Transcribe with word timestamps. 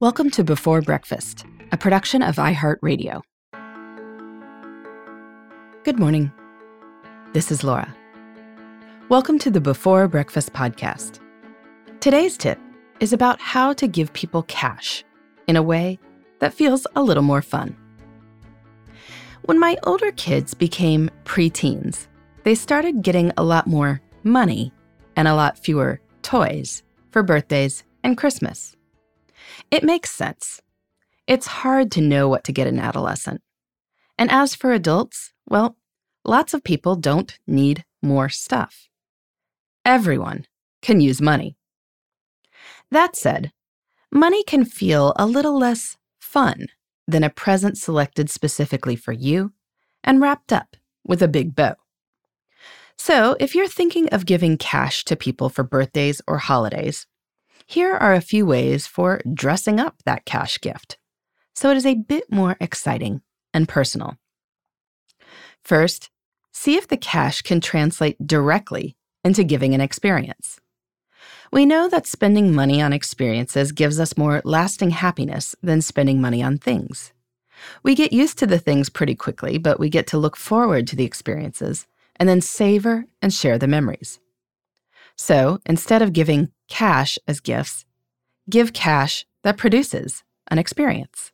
Welcome 0.00 0.30
to 0.30 0.44
Before 0.44 0.80
Breakfast, 0.80 1.44
a 1.72 1.76
production 1.76 2.22
of 2.22 2.36
iHeartRadio. 2.36 3.20
Good 5.84 5.98
morning. 5.98 6.32
This 7.34 7.52
is 7.52 7.62
Laura. 7.62 7.94
Welcome 9.10 9.38
to 9.40 9.50
the 9.50 9.60
Before 9.60 10.08
Breakfast 10.08 10.54
podcast. 10.54 11.20
Today's 12.00 12.38
tip 12.38 12.58
is 13.00 13.12
about 13.12 13.42
how 13.42 13.74
to 13.74 13.86
give 13.86 14.10
people 14.14 14.44
cash 14.44 15.04
in 15.46 15.56
a 15.56 15.62
way 15.62 15.98
that 16.38 16.54
feels 16.54 16.86
a 16.96 17.02
little 17.02 17.22
more 17.22 17.42
fun. 17.42 17.76
When 19.42 19.60
my 19.60 19.76
older 19.82 20.12
kids 20.12 20.54
became 20.54 21.10
preteens, 21.24 22.06
they 22.44 22.54
started 22.54 23.02
getting 23.02 23.32
a 23.36 23.44
lot 23.44 23.66
more 23.66 24.00
money 24.22 24.72
and 25.14 25.28
a 25.28 25.34
lot 25.34 25.58
fewer 25.58 26.00
toys 26.22 26.84
for 27.10 27.22
birthdays 27.22 27.84
and 28.02 28.16
Christmas. 28.16 28.78
It 29.70 29.84
makes 29.84 30.10
sense. 30.10 30.60
It's 31.26 31.46
hard 31.46 31.90
to 31.92 32.00
know 32.00 32.28
what 32.28 32.44
to 32.44 32.52
get 32.52 32.66
an 32.66 32.78
adolescent. 32.78 33.42
And 34.18 34.30
as 34.30 34.54
for 34.54 34.72
adults, 34.72 35.32
well, 35.48 35.76
lots 36.24 36.54
of 36.54 36.64
people 36.64 36.96
don't 36.96 37.38
need 37.46 37.84
more 38.02 38.28
stuff. 38.28 38.88
Everyone 39.84 40.46
can 40.82 41.00
use 41.00 41.20
money. 41.20 41.56
That 42.90 43.16
said, 43.16 43.52
money 44.10 44.42
can 44.44 44.64
feel 44.64 45.12
a 45.16 45.26
little 45.26 45.58
less 45.58 45.96
fun 46.18 46.66
than 47.06 47.24
a 47.24 47.30
present 47.30 47.78
selected 47.78 48.30
specifically 48.30 48.96
for 48.96 49.12
you 49.12 49.52
and 50.04 50.20
wrapped 50.20 50.52
up 50.52 50.76
with 51.04 51.22
a 51.22 51.28
big 51.28 51.54
bow. 51.54 51.76
So, 52.98 53.34
if 53.40 53.54
you're 53.54 53.66
thinking 53.66 54.08
of 54.10 54.26
giving 54.26 54.58
cash 54.58 55.04
to 55.06 55.16
people 55.16 55.48
for 55.48 55.64
birthdays 55.64 56.20
or 56.26 56.36
holidays, 56.36 57.06
here 57.70 57.94
are 57.94 58.14
a 58.14 58.20
few 58.20 58.44
ways 58.44 58.86
for 58.86 59.20
dressing 59.32 59.80
up 59.80 59.96
that 60.04 60.24
cash 60.24 60.60
gift 60.60 60.98
so 61.60 61.70
it 61.70 61.76
is 61.76 61.84
a 61.84 61.94
bit 61.94 62.32
more 62.32 62.56
exciting 62.58 63.20
and 63.52 63.68
personal. 63.68 64.16
First, 65.62 66.08
see 66.52 66.76
if 66.76 66.88
the 66.88 66.96
cash 66.96 67.42
can 67.42 67.60
translate 67.60 68.26
directly 68.26 68.96
into 69.22 69.44
giving 69.44 69.74
an 69.74 69.82
experience. 69.82 70.58
We 71.52 71.66
know 71.66 71.86
that 71.90 72.06
spending 72.06 72.54
money 72.54 72.80
on 72.80 72.94
experiences 72.94 73.72
gives 73.72 74.00
us 74.00 74.16
more 74.16 74.40
lasting 74.42 74.90
happiness 74.90 75.54
than 75.62 75.82
spending 75.82 76.18
money 76.18 76.42
on 76.42 76.56
things. 76.56 77.12
We 77.82 77.94
get 77.94 78.14
used 78.14 78.38
to 78.38 78.46
the 78.46 78.58
things 78.58 78.88
pretty 78.88 79.14
quickly, 79.14 79.58
but 79.58 79.78
we 79.78 79.90
get 79.90 80.06
to 80.06 80.18
look 80.18 80.36
forward 80.36 80.86
to 80.86 80.96
the 80.96 81.04
experiences 81.04 81.86
and 82.16 82.26
then 82.26 82.40
savor 82.40 83.04
and 83.20 83.34
share 83.34 83.58
the 83.58 83.68
memories. 83.68 84.18
So 85.14 85.58
instead 85.66 86.00
of 86.00 86.14
giving 86.14 86.52
cash 86.70 87.18
as 87.28 87.40
gifts, 87.40 87.84
give 88.48 88.72
cash 88.72 89.26
that 89.42 89.58
produces 89.58 90.24
an 90.48 90.58
experience. 90.58 91.32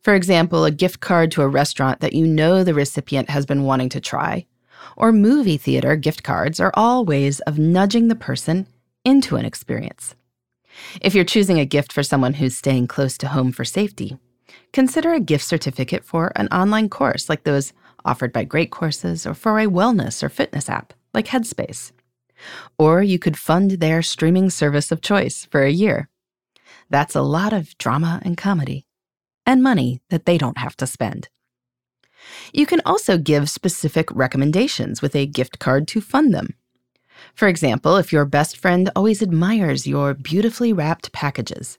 For 0.00 0.14
example, 0.14 0.64
a 0.64 0.70
gift 0.72 1.00
card 1.00 1.30
to 1.32 1.42
a 1.42 1.48
restaurant 1.48 2.00
that 2.00 2.12
you 2.12 2.26
know 2.26 2.64
the 2.64 2.74
recipient 2.74 3.30
has 3.30 3.46
been 3.46 3.62
wanting 3.62 3.88
to 3.90 4.00
try, 4.00 4.46
or 4.96 5.12
movie 5.12 5.56
theater 5.56 5.94
gift 5.94 6.24
cards 6.24 6.58
are 6.58 6.72
all 6.74 7.04
ways 7.04 7.40
of 7.40 7.58
nudging 7.58 8.08
the 8.08 8.16
person 8.16 8.66
into 9.04 9.36
an 9.36 9.44
experience. 9.44 10.14
If 11.00 11.14
you're 11.14 11.24
choosing 11.24 11.60
a 11.60 11.64
gift 11.64 11.92
for 11.92 12.02
someone 12.02 12.34
who's 12.34 12.56
staying 12.56 12.88
close 12.88 13.16
to 13.18 13.28
home 13.28 13.52
for 13.52 13.64
safety, 13.64 14.18
consider 14.72 15.12
a 15.12 15.20
gift 15.20 15.44
certificate 15.44 16.04
for 16.04 16.32
an 16.36 16.48
online 16.48 16.88
course 16.88 17.28
like 17.28 17.44
those 17.44 17.72
offered 18.04 18.32
by 18.32 18.44
Great 18.44 18.70
Courses 18.70 19.26
or 19.26 19.34
for 19.34 19.58
a 19.58 19.66
wellness 19.66 20.22
or 20.22 20.28
fitness 20.28 20.68
app 20.68 20.92
like 21.14 21.26
Headspace. 21.26 21.92
Or 22.78 23.02
you 23.02 23.18
could 23.18 23.38
fund 23.38 23.72
their 23.72 24.02
streaming 24.02 24.50
service 24.50 24.90
of 24.92 25.00
choice 25.00 25.46
for 25.50 25.62
a 25.62 25.70
year. 25.70 26.08
That's 26.90 27.14
a 27.14 27.22
lot 27.22 27.52
of 27.52 27.76
drama 27.78 28.20
and 28.24 28.36
comedy, 28.36 28.86
and 29.46 29.62
money 29.62 30.00
that 30.10 30.26
they 30.26 30.38
don't 30.38 30.58
have 30.58 30.76
to 30.78 30.86
spend. 30.86 31.28
You 32.52 32.66
can 32.66 32.80
also 32.84 33.18
give 33.18 33.50
specific 33.50 34.08
recommendations 34.12 35.02
with 35.02 35.14
a 35.14 35.26
gift 35.26 35.58
card 35.58 35.86
to 35.88 36.00
fund 36.00 36.32
them. 36.32 36.54
For 37.34 37.48
example, 37.48 37.96
if 37.96 38.12
your 38.12 38.24
best 38.24 38.56
friend 38.56 38.90
always 38.94 39.22
admires 39.22 39.86
your 39.86 40.14
beautifully 40.14 40.72
wrapped 40.72 41.12
packages, 41.12 41.78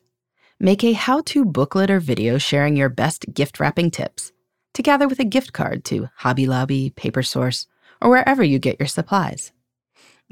make 0.59 0.83
a 0.83 0.93
how 0.93 1.21
to 1.21 1.45
booklet 1.45 1.91
or 1.91 1.99
video 1.99 2.37
sharing 2.37 2.75
your 2.75 2.89
best 2.89 3.25
gift 3.33 3.59
wrapping 3.59 3.91
tips, 3.91 4.31
together 4.73 5.07
with 5.07 5.19
a 5.19 5.25
gift 5.25 5.53
card 5.53 5.83
to 5.85 6.09
Hobby 6.17 6.45
Lobby, 6.45 6.91
Paper 6.91 7.23
Source, 7.23 7.67
or 8.01 8.09
wherever 8.09 8.43
you 8.43 8.59
get 8.59 8.79
your 8.79 8.87
supplies. 8.87 9.51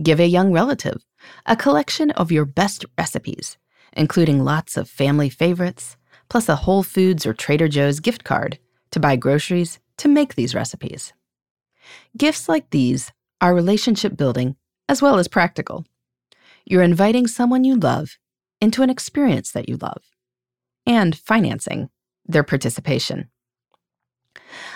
Give 0.01 0.19
a 0.19 0.27
young 0.27 0.51
relative 0.51 1.05
a 1.45 1.55
collection 1.55 2.11
of 2.11 2.31
your 2.31 2.45
best 2.45 2.83
recipes, 2.97 3.57
including 3.93 4.43
lots 4.43 4.75
of 4.75 4.89
family 4.89 5.29
favorites, 5.29 5.95
plus 6.29 6.49
a 6.49 6.55
Whole 6.55 6.83
Foods 6.83 7.25
or 7.25 7.33
Trader 7.33 7.67
Joe's 7.67 7.99
gift 7.99 8.23
card 8.23 8.59
to 8.91 8.99
buy 8.99 9.15
groceries 9.15 9.79
to 9.97 10.07
make 10.07 10.35
these 10.35 10.55
recipes. 10.55 11.13
Gifts 12.17 12.49
like 12.49 12.69
these 12.71 13.11
are 13.39 13.53
relationship 13.53 14.17
building 14.17 14.55
as 14.89 15.01
well 15.01 15.17
as 15.17 15.27
practical. 15.27 15.85
You're 16.65 16.83
inviting 16.83 17.27
someone 17.27 17.63
you 17.63 17.75
love 17.75 18.17
into 18.59 18.81
an 18.81 18.89
experience 18.89 19.51
that 19.51 19.69
you 19.69 19.77
love 19.77 20.03
and 20.85 21.17
financing 21.17 21.89
their 22.25 22.43
participation. 22.43 23.29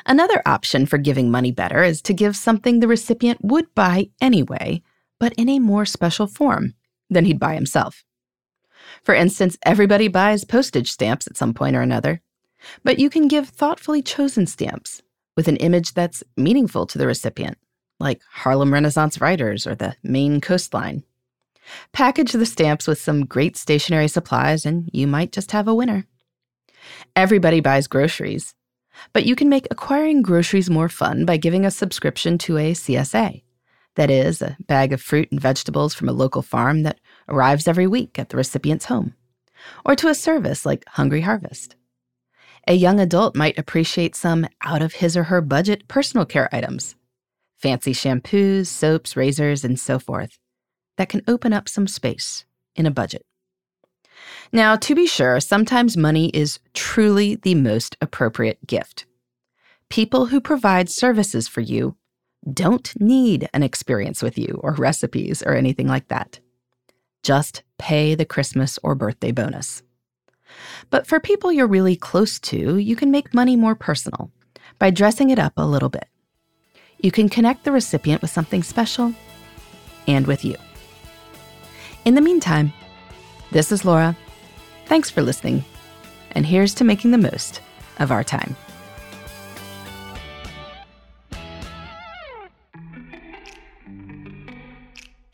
Another 0.06 0.42
option 0.46 0.86
for 0.86 0.98
giving 0.98 1.32
money 1.32 1.52
better 1.52 1.84
is 1.84 2.02
to 2.04 2.14
give 2.14 2.36
something 2.36 2.80
the 2.80 2.88
recipient 2.88 3.40
would 3.44 3.74
buy 3.74 4.10
anyway 4.22 4.82
but 5.20 5.34
in 5.34 5.50
a 5.50 5.60
more 5.60 5.86
special 5.86 6.28
form 6.28 6.74
than 7.10 7.26
he'd 7.26 7.40
buy 7.40 7.56
himself. 7.56 8.04
For 9.04 9.16
instance, 9.16 9.58
everybody 9.64 10.08
buys 10.08 10.44
postage 10.44 10.92
stamps 10.92 11.28
at 11.28 11.38
some 11.38 11.54
point 11.54 11.76
or 11.76 11.82
another, 11.82 12.22
but 12.84 13.00
you 13.00 13.10
can 13.10 13.28
give 13.28 13.50
thoughtfully 13.50 14.02
chosen 14.02 14.46
stamps 14.46 15.02
with 15.36 15.48
an 15.48 15.58
image 15.58 15.94
that's 15.94 16.24
meaningful 16.36 16.86
to 16.88 16.98
the 16.98 17.08
recipient, 17.08 17.58
like 18.00 18.22
Harlem 18.32 18.74
Renaissance 18.74 19.22
writers 19.22 19.68
or 19.68 19.76
the 19.76 19.96
Maine 20.04 20.42
coastline. 20.42 21.04
Package 21.92 22.32
the 22.32 22.46
stamps 22.46 22.88
with 22.88 23.00
some 23.00 23.26
great 23.26 23.58
stationery 23.58 24.08
supplies, 24.08 24.66
and 24.66 24.90
you 24.94 25.06
might 25.06 25.32
just 25.32 25.52
have 25.52 25.68
a 25.68 25.76
winner. 25.76 26.08
Everybody 27.16 27.60
buys 27.60 27.88
groceries, 27.88 28.56
but 29.12 29.26
you 29.26 29.36
can 29.36 29.50
make 29.50 29.68
acquiring 29.70 30.22
groceries 30.22 30.70
more 30.70 30.90
fun 30.90 31.26
by 31.26 31.38
giving 31.38 31.66
a 31.66 31.72
subscription 31.72 32.38
to 32.40 32.58
a 32.58 32.74
CSA 32.74 33.44
that 33.98 34.10
is, 34.10 34.42
a 34.42 34.56
bag 34.62 34.94
of 34.94 35.02
fruit 35.02 35.30
and 35.32 35.42
vegetables 35.42 35.94
from 35.94 36.08
a 36.08 36.14
local 36.14 36.42
farm 36.42 36.84
that 36.84 37.00
arrives 37.28 37.68
every 37.68 37.88
week 37.88 38.18
at 38.18 38.30
the 38.30 38.38
recipient's 38.38 38.86
home, 38.86 39.16
or 39.84 39.96
to 39.96 40.08
a 40.08 40.16
service 40.16 40.66
like 40.66 40.86
Hungry 40.88 41.22
Harvest. 41.22 41.76
A 42.68 42.74
young 42.74 43.00
adult 43.00 43.36
might 43.36 43.58
appreciate 43.58 44.16
some 44.16 44.48
out 44.64 44.82
of 44.82 44.94
his 44.94 45.18
or 45.18 45.24
her 45.24 45.42
budget 45.42 45.88
personal 45.88 46.26
care 46.26 46.48
items, 46.54 46.96
fancy 47.58 47.92
shampoos, 47.92 48.68
soaps, 48.68 49.18
razors, 49.18 49.66
and 49.66 49.80
so 49.80 49.98
forth, 49.98 50.38
that 50.98 51.10
can 51.10 51.24
open 51.28 51.52
up 51.52 51.68
some 51.68 51.88
space 51.88 52.46
in 52.76 52.86
a 52.86 52.92
budget. 52.92 53.26
Now, 54.54 54.76
to 54.76 54.94
be 54.94 55.08
sure, 55.08 55.40
sometimes 55.40 55.98
money 55.98 56.30
is 56.30 56.60
truly 56.74 57.36
the 57.36 57.56
most 57.56 57.98
appropriate 58.00 58.66
gift. 58.68 59.06
People 59.90 60.28
who 60.28 60.40
provide 60.40 60.90
services 60.90 61.48
for 61.48 61.62
you 61.62 61.96
don't 62.54 62.94
need 63.00 63.50
an 63.54 63.64
experience 63.64 64.22
with 64.22 64.38
you 64.38 64.60
or 64.64 64.74
recipes 64.74 65.44
or 65.44 65.54
anything 65.54 65.88
like 65.88 66.08
that. 66.08 66.40
Just 67.24 67.64
pay 67.78 68.16
the 68.16 68.26
Christmas 68.26 68.80
or 68.84 68.96
birthday 68.96 69.32
bonus. 69.32 69.84
But 70.90 71.08
for 71.08 71.20
people 71.20 71.52
you're 71.52 71.68
really 71.68 71.96
close 71.96 72.40
to, 72.42 72.78
you 72.78 72.96
can 72.96 73.12
make 73.12 73.34
money 73.34 73.56
more 73.56 73.76
personal 73.76 74.32
by 74.80 74.92
dressing 74.92 75.30
it 75.30 75.40
up 75.40 75.54
a 75.58 75.66
little 75.66 75.90
bit. 75.90 76.08
You 77.00 77.12
can 77.12 77.30
connect 77.30 77.64
the 77.64 77.72
recipient 77.72 78.22
with 78.22 78.32
something 78.32 78.64
special 78.64 79.14
and 80.08 80.26
with 80.26 80.46
you. 80.46 80.56
In 82.06 82.16
the 82.16 82.22
meantime, 82.22 82.72
this 83.52 83.72
is 83.72 83.86
Laura. 83.86 84.16
Thanks 84.86 85.10
for 85.10 85.22
listening, 85.22 85.66
and 86.32 86.46
here's 86.46 86.74
to 86.76 86.84
making 86.84 87.12
the 87.12 87.18
most 87.18 87.62
of 88.00 88.12
our 88.12 88.24
time. 88.24 88.56